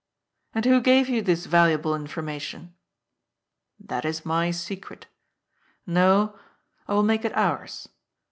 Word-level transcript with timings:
"And 0.55 0.65
who 0.65 0.81
gave 0.81 1.09
you 1.09 1.21
this 1.21 1.45
valuable 1.45 1.95
information?"" 1.95 2.73
That 3.89 4.03
is 4.03 4.25
my 4.25 4.49
secret. 4.49 5.05
N"o, 5.87 6.39
I 6.87 6.93
will 6.95 7.03
make 7.03 7.23
it 7.23 7.37
ours. 7.37 7.87